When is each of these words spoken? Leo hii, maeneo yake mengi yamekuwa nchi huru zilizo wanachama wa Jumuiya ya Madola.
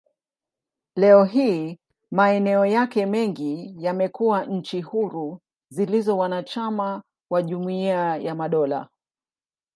Leo 0.95 1.23
hii, 1.23 1.79
maeneo 2.11 2.65
yake 2.65 3.05
mengi 3.05 3.75
yamekuwa 3.85 4.45
nchi 4.45 4.81
huru 4.81 5.39
zilizo 5.69 6.17
wanachama 6.17 7.03
wa 7.31 7.41
Jumuiya 7.43 8.17
ya 8.17 8.35
Madola. 8.35 8.89